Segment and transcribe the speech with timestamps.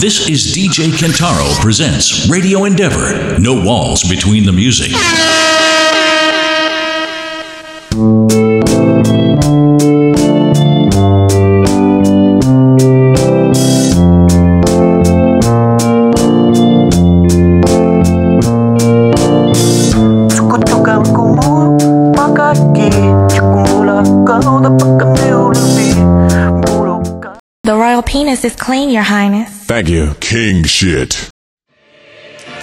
[0.00, 3.36] This is DJ Kentaro presents Radio Endeavor.
[3.40, 4.92] No walls between the music.
[27.64, 29.57] The royal penis is clean, Your Highness.
[29.68, 30.16] Thank you.
[30.24, 31.28] King shit.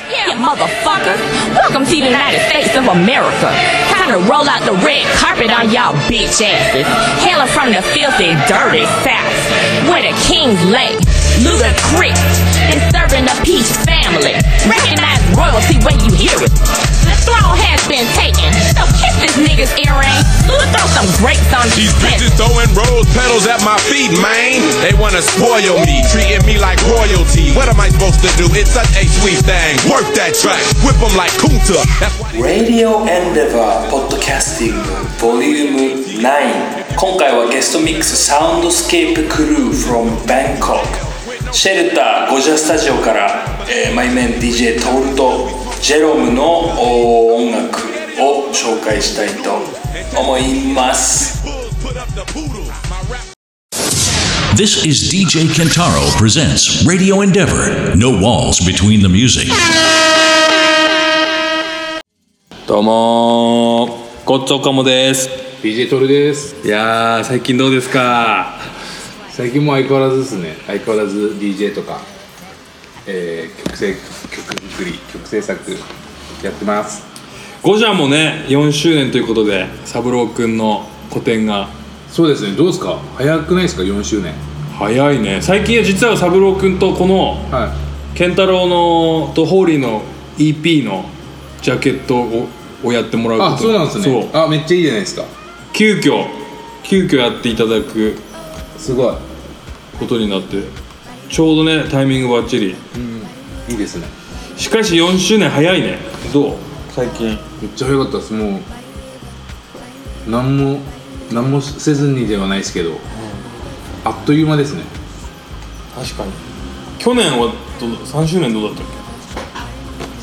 [0.10, 1.14] Yeah, motherfucker.
[1.54, 3.54] Welcome to the United States of America.
[3.94, 6.82] Time to roll out the red carpet on y'all bitch asses.
[7.22, 9.38] Hailing from the filthy, dirty south.
[9.86, 10.98] Where the kings lay.
[11.46, 12.18] Luda Creek.
[12.74, 14.34] And serving the peace family.
[14.66, 16.50] Recognize royalty when you hear it.
[17.06, 18.50] The throne has been taken
[19.25, 20.21] So kiss this nigga's earring.
[20.45, 24.61] Luda throw some grapes on These his bitches throwing rose petals at my feet, man.
[24.85, 27.53] They wanna spoil me, treating me like royalty.
[27.57, 28.45] What am I supposed to do?
[28.53, 29.81] It's such a sweet thing.
[29.89, 31.81] Work that track, whip them like Kunta.
[32.01, 32.29] That's why.
[32.37, 34.89] Radio Endeavor ポッドキャスティング
[35.19, 40.85] Volume 9今回はゲストミックスサウンドスケープクルー from Bangkok
[41.53, 45.49] シェルターゴジャスタジオから、えー、マイメン DJ トールと
[45.81, 51.44] ジェロムのお音楽 を紹介したいと思います。
[54.56, 57.96] This is DJ 健太郎 presents Radio Endeavor.
[57.96, 59.52] No walls between the music.
[62.68, 64.26] どうもー。
[64.26, 65.30] ごっかもです。
[65.64, 68.58] いや最近どうですか？
[69.32, 70.56] 最近も相変わらずですね。
[70.68, 72.00] 相変わらず DJ とか、
[73.08, 75.72] えー、曲,制曲作り曲制作
[76.44, 77.15] やってます。
[77.66, 81.68] ゴジャもね4周年ということで三郎くんの個展が。
[82.10, 82.56] そうですね。
[82.56, 83.00] どうですか？
[83.16, 84.36] 早くないですか？4周年
[84.78, 85.42] 早いね。
[85.42, 87.76] 最近は実は三郎くんとこのは
[88.14, 90.04] 健太郎のとホーリーの
[90.38, 91.06] EP の
[91.64, 92.48] ジャケットを
[92.84, 93.52] をやってもらうこと。
[93.54, 94.04] あそうなんですね。
[94.04, 94.44] そう。
[94.44, 95.24] あめっちゃいいじゃないですか。
[95.74, 96.28] 急遽
[96.84, 98.16] 急遽やっていただく
[98.78, 99.16] すごい。
[100.00, 100.62] ことになって
[101.30, 102.76] ちょうどねタイミングバッチリ。
[103.70, 104.06] いいですね。
[104.56, 105.98] しかし4周年早いね。
[106.32, 106.75] どう？
[106.96, 107.28] 最近。
[107.28, 107.38] めっ
[107.76, 108.32] ちゃ早かったです。
[108.32, 108.62] もう
[110.30, 110.80] 何も
[111.30, 112.94] 何もせずにではないですけど、
[114.06, 114.84] あっという間ですね。
[115.94, 116.32] 確かに。
[116.98, 118.86] 去年はどう3周年どうだったっ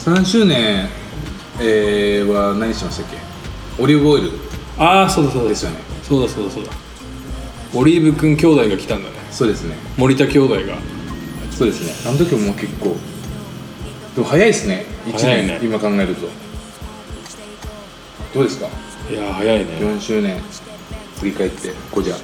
[0.04, 0.88] け？3周年、
[1.60, 3.10] えー、は何しましたっ
[3.76, 3.82] け？
[3.82, 4.30] オリーブオイル。
[4.78, 5.50] ああそうだそうだ。
[5.50, 5.76] ですよね。
[6.02, 6.72] そうだそうだそうだ。
[7.74, 9.16] オリーブくん兄弟が来たんだね。
[9.30, 9.76] そうですね。
[9.98, 10.78] 森田兄弟が。
[11.50, 12.10] そうですね。
[12.10, 12.96] あの時も結構
[14.14, 14.86] でも早いですね。
[15.06, 15.60] 1年、ね。
[15.62, 16.28] 今考えると
[18.34, 18.66] どうですか？
[19.10, 19.64] いやー早いね。
[19.80, 20.40] 4周年
[21.20, 22.16] 振り返ってこじゃ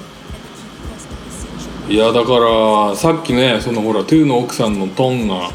[1.89, 5.51] いやだからさっきねそのほらトゥーの奥さんのトンが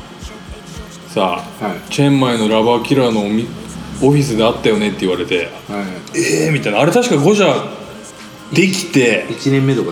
[1.10, 1.22] さ、
[1.62, 1.92] はい。
[1.92, 5.82] チェンマイのラバーキラーのオフィスで会ったよねって言われては
[6.16, 6.20] い。
[6.20, 6.80] ええー、みたいな。
[6.80, 7.54] あれ確か5社
[8.52, 9.92] できて1年目とか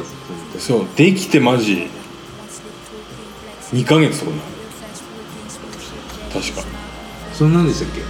[0.58, 1.88] そうできてマジ
[3.74, 4.42] 2ヶ月とかな
[6.42, 6.64] 確か。
[7.34, 8.02] そんなんでしたっけ？
[8.02, 8.08] うん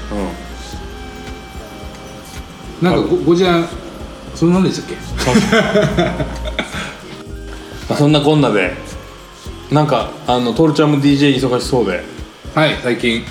[2.82, 3.64] なんかごごじゃ
[4.36, 4.96] そんなんでしたっけ？
[7.90, 8.74] ま あそんなこんなで
[9.72, 12.04] なんかあのトルちゃんも DJ 忙しそうで。
[12.56, 13.24] はい最近。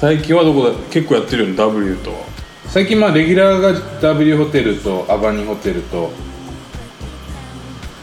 [0.00, 2.12] 最近はどこで結構やってるよね W と
[2.68, 6.10] 最近まあレギュラーが W ホテルとアバニホテルと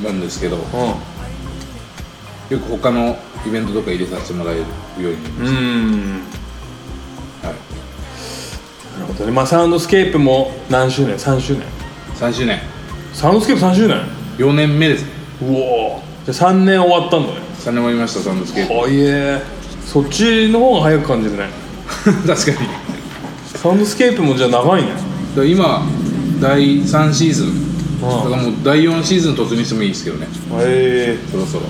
[0.03, 0.57] なんですけど。
[0.57, 0.59] う
[2.53, 3.17] よく他の
[3.47, 6.21] イベントとか入れさせてもらえるようになりましんうん
[9.31, 11.63] まあサウンドスケープも何周年？3周年。
[12.19, 12.59] 3周年。
[13.13, 13.97] サウンドスケープ3周年
[14.37, 15.05] ？4年目です。
[15.41, 17.35] うおじゃあ3年終わったんだね。
[17.59, 18.73] 3年終わりましたサウンドスケープ。
[18.73, 19.41] はいえ。
[19.85, 21.49] そっちの方が早く感じるね。
[22.25, 22.31] 確か
[22.63, 22.69] に。
[23.55, 24.89] サウンドスケープもじゃあ長いね。
[25.35, 25.85] だ今
[26.39, 27.71] 第3シーズン。
[28.01, 30.27] だからもう第4シーズン突入してもいいですけどね。
[30.59, 31.17] へえ。
[31.31, 31.63] そろそろ。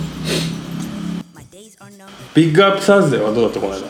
[2.33, 3.59] ビッグアップサーズデーはどうだった？
[3.59, 3.81] この間。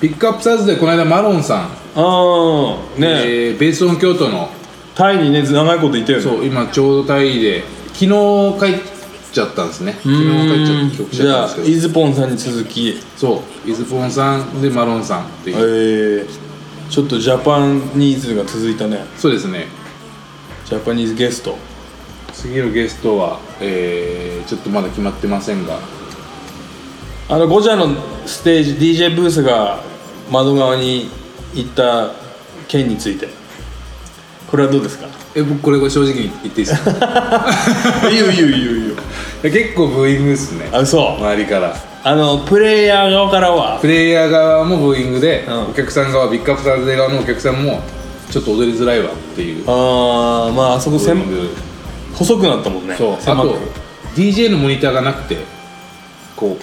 [0.00, 3.06] ピックアップサーズでこの間マロンさん、ああね。
[3.24, 4.48] えーベースオン京都の。
[4.94, 6.24] タイにね長いこといたよね。
[6.24, 7.62] そう今ちょうどタイで
[7.94, 8.08] 昨日
[8.58, 8.80] 帰っ
[9.32, 9.92] ちゃったんですね。
[10.02, 11.68] 昨日帰っちゃった曲しちじゃあゃったんですけど。
[11.68, 13.00] イズポンさんに続き。
[13.16, 16.22] そうイズポンさんでマロンさんっていう、え。
[16.22, 19.04] ー、ちょっとジャパンニーズが続いたね。
[19.16, 19.66] そうですね。
[20.66, 21.56] ジャパニーズゲスト。
[22.32, 25.78] 次のゲストは、えーちょっとまだ決まってませんが。
[27.28, 27.94] あのゴジャの
[28.26, 29.80] ステージ DJ ブースが
[30.30, 31.08] 窓側に
[31.54, 32.12] 行った
[32.68, 33.28] 件について。
[34.50, 35.06] これはどうですか？
[35.34, 36.90] え僕これ正直に言っていいですか？
[38.10, 38.94] いいよいいよいいよいいよ。
[38.94, 38.96] い
[39.44, 40.68] や結構ブーイングっすね。
[40.70, 41.74] あそう周りから。
[42.04, 43.78] あのプレイヤー側からは。
[43.80, 45.70] プレイヤー側もブーイングで、うん。
[45.70, 47.80] お客さん側 Big Up Thurs 側のお客さんも
[48.30, 49.64] ちょっと踊りづらいわっていう。
[49.66, 51.18] ああまああそこ狭
[52.14, 52.94] 細くなったもんね。
[52.96, 53.14] そう。
[53.14, 53.48] あ狭く。
[53.48, 53.58] と
[54.14, 55.38] DJ のモニターがなくて
[56.36, 56.58] こ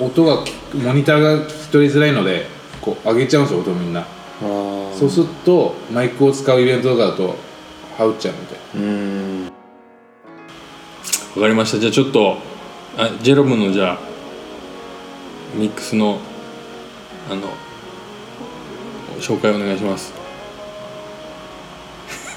[0.00, 0.42] う音が
[0.74, 2.46] モニターが聞き取りづらいので
[2.82, 4.04] こう上げちゃうんですよ音みんな。
[4.98, 7.36] そうするとマイクを使うイベントとかだと
[7.96, 8.58] 羽打っちゃうみたい。
[8.74, 9.44] なうん。
[11.36, 11.78] わかりました。
[11.78, 12.36] じゃあちょっと
[12.98, 13.98] あジェロムのじゃあ
[15.54, 16.18] ミックスの
[17.30, 17.48] あの
[19.20, 20.12] 紹介お願いします。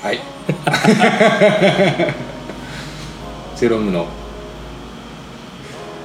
[0.03, 0.19] はい。
[3.57, 4.06] ジェロムの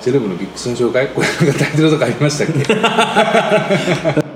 [0.00, 1.08] ジェロムのビックスの紹介？
[1.08, 2.46] これなんかタイトルとかありましたっ
[4.14, 4.24] け？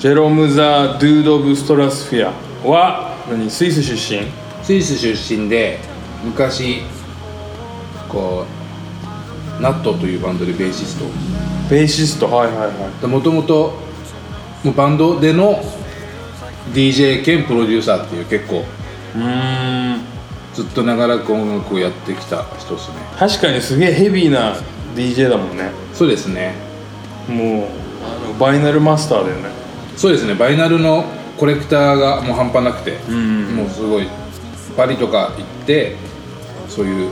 [0.00, 2.32] ジェロム・ザ・ドゥード・オブ・ストラスフィア
[2.66, 3.50] は何？
[3.50, 4.22] スイス出身？
[4.62, 5.78] スイス出身で
[6.24, 6.80] 昔
[8.08, 8.46] こ
[9.58, 11.04] うナットというバンドでベーシスト。
[11.68, 13.06] ベーシストはいはいはい。
[13.06, 13.74] もともと
[14.74, 15.62] バンドでの
[16.72, 18.64] DJ 兼プロデューサーっていう結構
[19.16, 20.00] うーん。
[20.54, 22.94] ずっと長らく音楽をやってきた人ですね。
[23.18, 24.56] 確かにすげえヘビーな
[24.96, 25.70] DJ だもんね。
[25.92, 26.54] そうですね。
[27.28, 27.66] もう
[28.02, 29.59] あのバイナルマスターだよね
[29.96, 30.34] そうですね。
[30.34, 31.04] バイナルの
[31.38, 33.56] コレクターがもう半端なくて、ん。
[33.56, 34.08] もうすごい
[34.76, 35.96] パリとか行って
[36.68, 37.10] そういう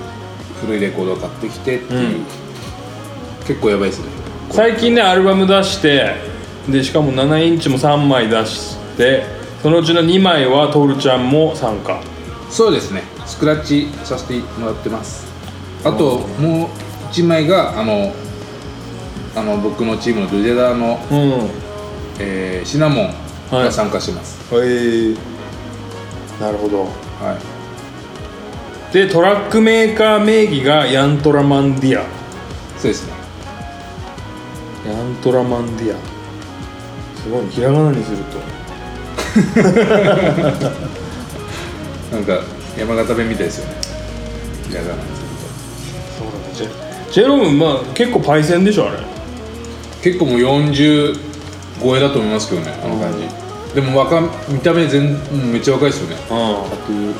[0.61, 2.25] 古いレコードを買ってきてっていう、
[3.47, 4.09] 結構やばいですね。
[4.51, 6.15] 最近ねアルバム出して
[6.69, 9.25] でしかも7インチも3枚出して
[9.63, 12.01] そのうちの2枚はトールちゃんも参加。
[12.51, 13.03] そうですね。
[13.27, 15.27] スクラッチさせてもらってます。
[15.85, 16.69] あともう
[17.11, 18.13] 1枚があの
[19.37, 21.68] あの僕のチームのドゥジェダーの、うん
[22.19, 23.07] えーシナモン
[23.51, 23.65] はい。
[23.65, 24.39] が参加してます。
[24.55, 25.15] へえ
[26.41, 26.85] なるほど。
[26.85, 27.37] は
[28.91, 32.05] い、でトラックメーカー名義がヤントラマンディア。
[32.79, 33.13] そうですね。
[34.87, 35.99] ヤントラマンディア。
[37.21, 38.39] すごいひらがなにすると。
[42.13, 42.41] なんか
[42.79, 43.75] 山形弁みたいですよね。
[44.69, 45.29] ひらがなにする
[46.19, 46.73] そうだね。
[47.11, 48.99] ジェロムまあ結構パイセンでしょあれ。
[48.99, 49.03] と
[50.03, 51.28] 結構もう40
[51.83, 56.17] 超えだと思いますけどねあの感じ、でも若見た目全うんめっちゃ若いですよね。
[56.17, 56.71] うん。
[56.71, 57.15] タトゥ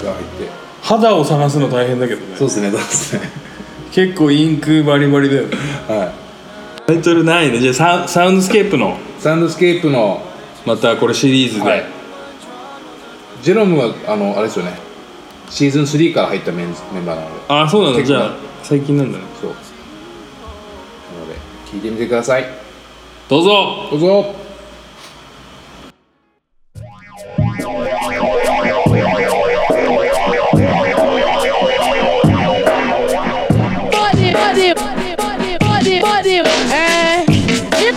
[0.00, 0.50] ーが入って。
[0.82, 2.36] 肌を探すの大変だけどね。
[2.36, 3.30] そうですねそうですね。
[3.92, 5.56] 結構インクバリバリだよね。
[5.88, 6.86] はい。
[6.86, 7.60] タイトルないね。
[7.60, 8.96] じゃあササウンドスケープの。
[9.18, 10.22] サウンドスケープの、
[10.66, 11.84] またこれシリーズで、はい、
[13.42, 14.78] ジェロムはあのあれですよね。
[15.50, 17.42] シーズン3から入ったメンメンバーなので。
[17.48, 18.02] あそうなんだ。
[18.02, 19.24] じゃあ最近なんだね。
[19.40, 19.50] そう。
[19.50, 19.56] な
[21.20, 22.61] ので聞いてみてください
[23.31, 24.47] どうぞどうぞ
[33.91, 36.41] body, body, body, body, body, body.
[36.71, 37.25] Eh,
[37.79, 37.91] you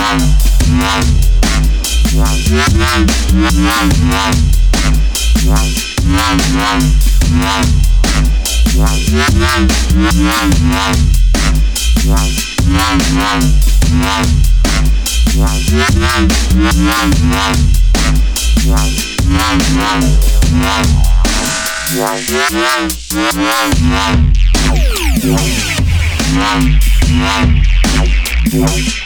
[0.00, 0.49] Wow.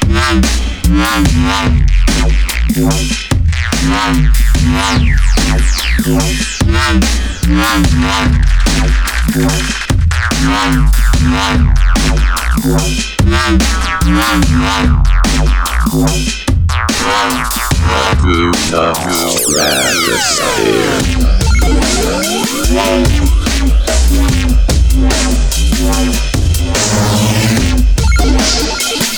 [0.06, 0.63] Yeah.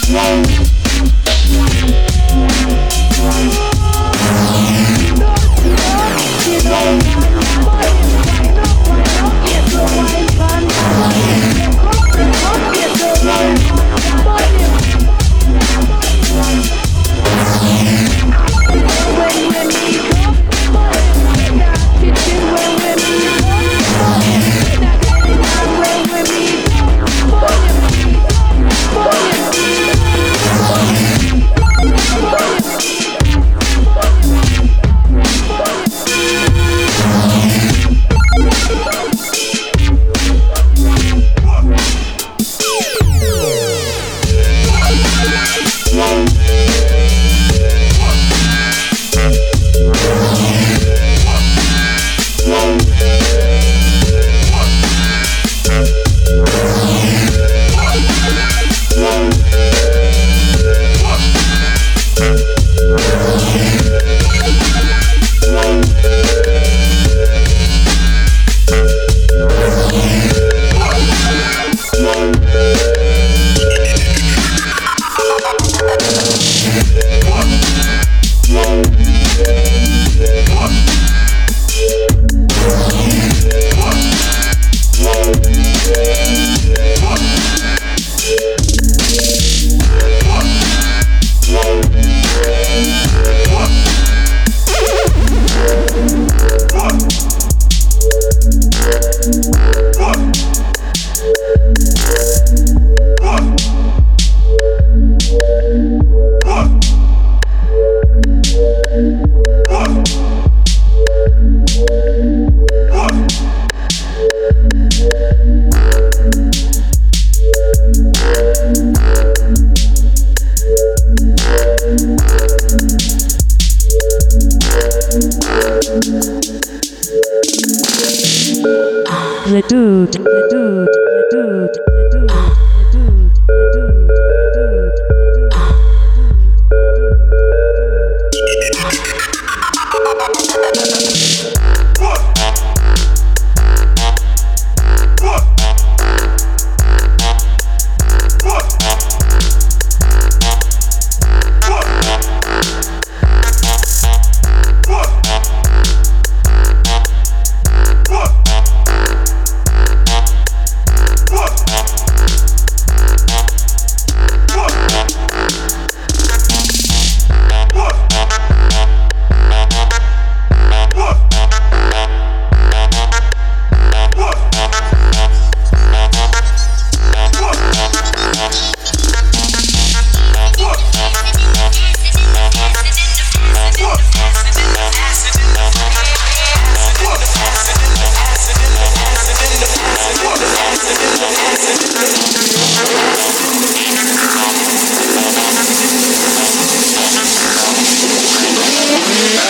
[0.09, 0.56] Whoa.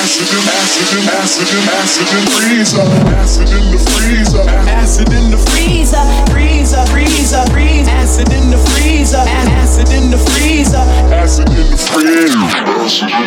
[0.07, 4.39] acid in acid in acid in acid in freezer, acid in the freezer,
[4.71, 5.99] acid in the freezer,
[6.31, 9.19] freezer, freezer, freezer, acid in the freezer,
[9.51, 10.79] acid in the freezer,
[11.11, 13.19] acid in the freezer, acid in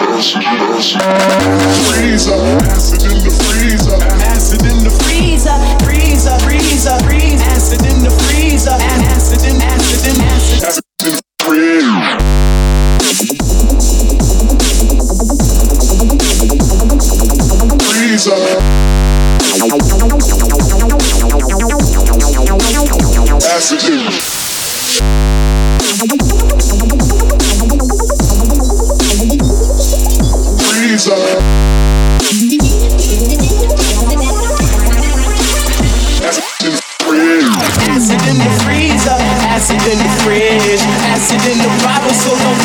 [2.71, 3.99] acid in acid freezer, acid in the freezer,
[4.31, 8.71] acid in the freezer, freezer, freezer, freezer, acid in the freezer,
[9.11, 10.88] acid in acid in acid.
[38.29, 39.17] In the freezer.
[39.49, 42.13] Acid in the fridge, acid in the bottle.
[42.13, 42.58] So don't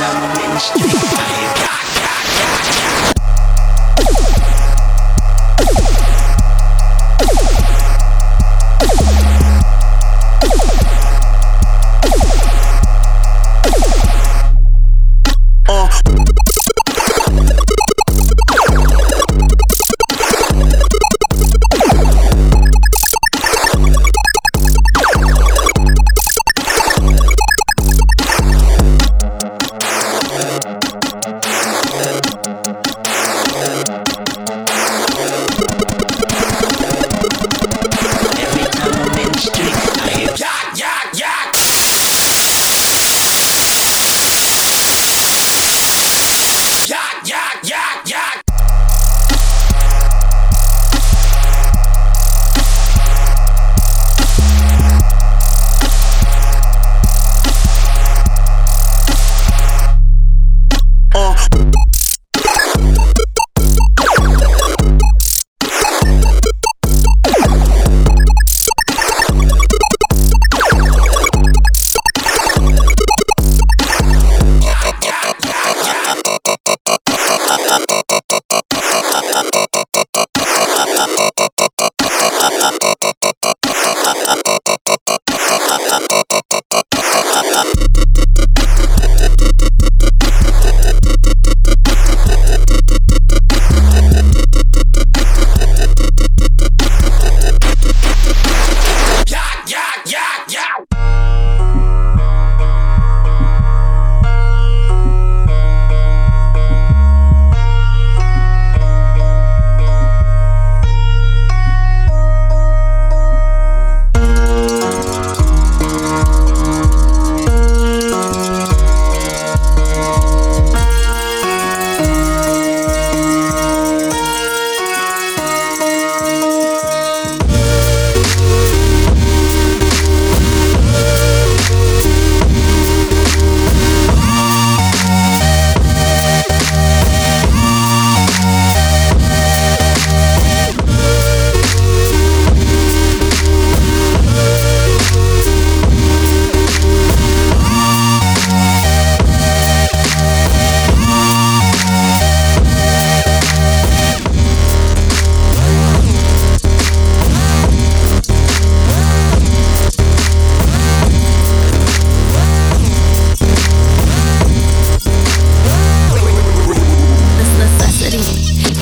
[0.00, 0.80] Some ministry
[1.12, 2.09] I got.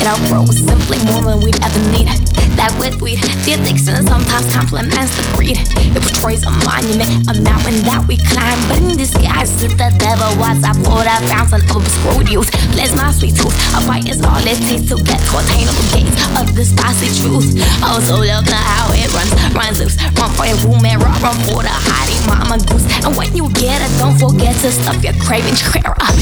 [0.09, 2.09] It outgrows simply more than we'd ever need.
[2.57, 5.61] That with weed, the addiction sometimes complements the greed.
[5.61, 10.33] It portrays a monument, a mountain that we climb, but in disguise, if the devil
[10.41, 12.49] was I pour that fountain of screwed youth.
[12.73, 16.17] Bless my sweet tooth, a bite is all it takes to get to attainable gates
[16.41, 17.61] of this spicy truth.
[17.85, 21.13] Oh, so look now how it runs, runs loose, run for your room and run,
[21.21, 22.89] run for the hiding mama goose.
[23.05, 26.17] And when you get it, don't forget to stuff your cravings clear up.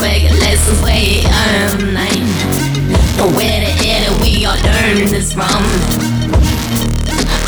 [0.00, 2.26] Regulations way online.
[3.16, 5.62] But where the hell we all learn this from?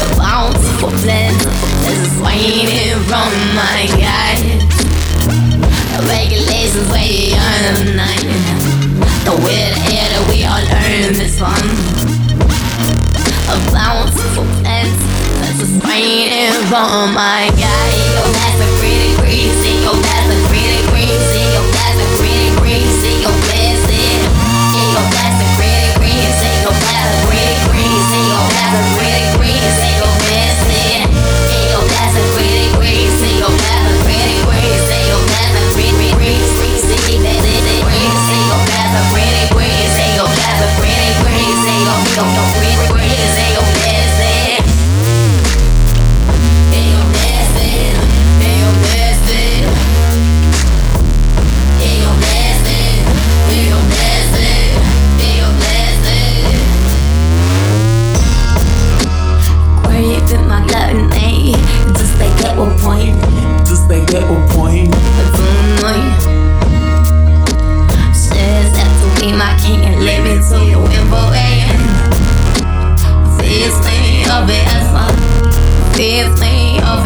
[0.01, 1.41] The bountiful blend
[1.85, 4.61] this is waiting from my guide.
[5.93, 8.29] The regulations way online.
[9.25, 11.61] But where the hell we all learn this from?
[13.49, 14.93] A bountiful blend
[15.43, 17.88] this is waiting from my guide.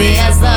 [0.02, 0.51] be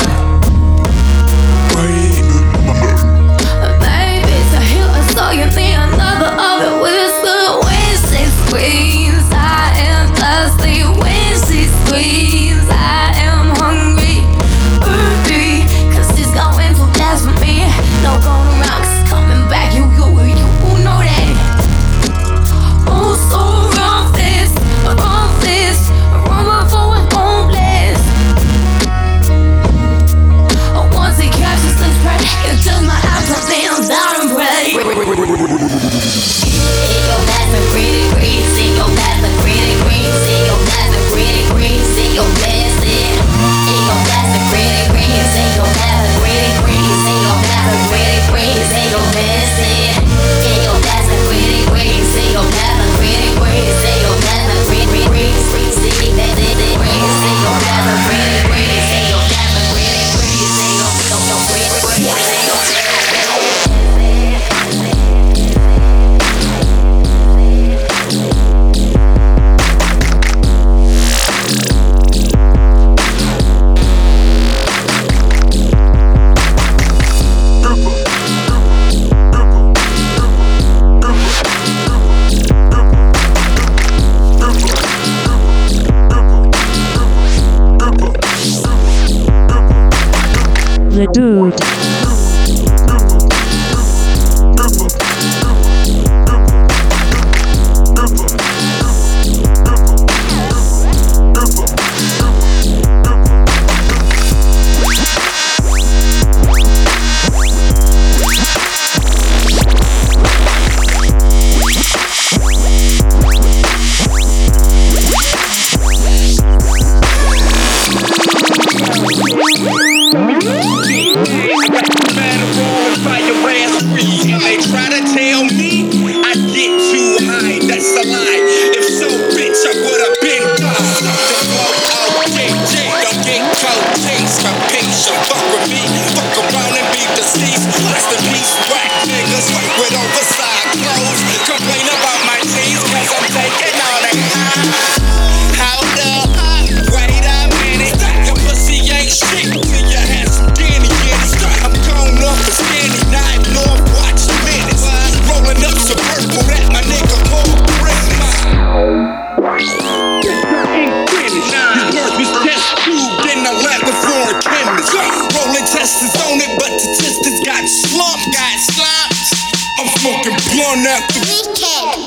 [170.76, 172.04] One after weekend.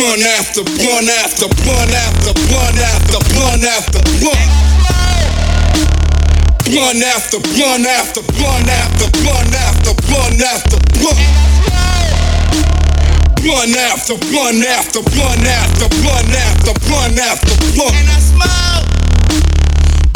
[0.00, 4.48] One after, one after, one after, one after, one after, one.
[6.72, 11.20] One after, one after, one after, one after, one after, one.
[13.44, 17.92] One after, one after, one after, one after, one after, one.
[17.92, 18.88] And I smoke.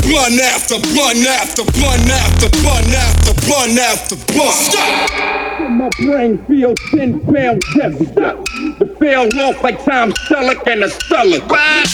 [0.09, 4.53] One after, one after, one after, one after, one after, one.
[4.57, 5.64] Stop.
[5.85, 8.09] My brain feels 10 pounds heavy.
[8.09, 11.47] It fell off like Tom Selleck and a Selleck.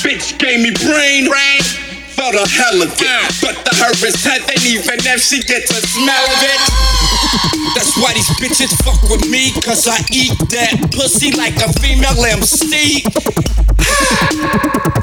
[0.07, 1.26] Bitch gave me brain.
[1.26, 1.61] brain.
[2.14, 3.40] For the hell of it.
[3.42, 6.61] But the herb is heaven even if she gets a smell of it.
[7.74, 12.14] That's why these bitches fuck with me, cause I eat that pussy like a female
[12.24, 13.03] MC.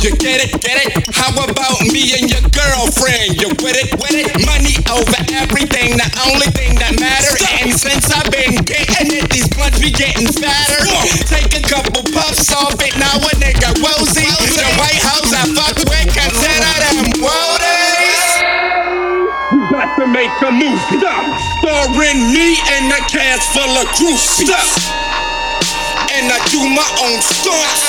[0.00, 1.12] You get it, get it?
[1.12, 3.36] How about me and your girlfriend?
[3.36, 4.32] You with it, with it?
[4.48, 6.96] Money over everything, the only thing that
[9.80, 10.84] be getting fatter.
[11.24, 14.28] Take a couple puffs off it, now a nigga woozy.
[14.28, 18.44] The White House I fuck with, consider them woadies.
[19.56, 20.76] We got to make a move.
[20.92, 21.24] Stop.
[21.64, 24.68] Starring me and a cast full of crew stuff.
[26.12, 27.80] And I do my own stunts.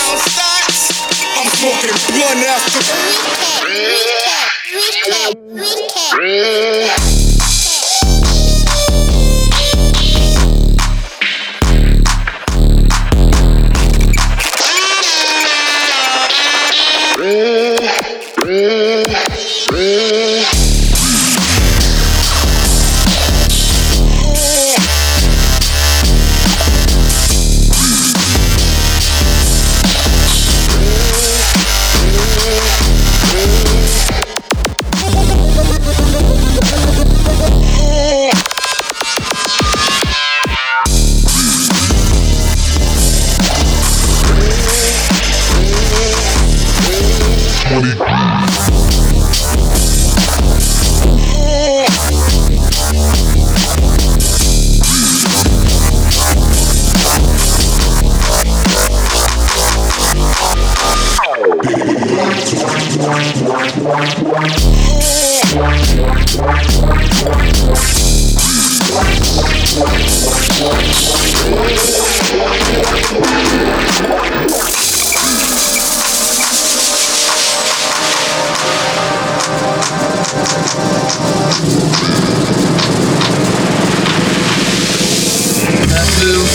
[1.36, 2.80] I'm smoking blunt after.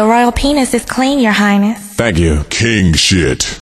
[0.00, 1.78] The royal penis is clean, Your Highness.
[1.78, 2.44] Thank you.
[2.48, 3.60] King shit.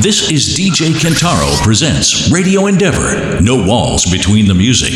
[0.00, 3.40] This is DJ Kentaro presents Radio Endeavor.
[3.42, 4.94] No walls between the music.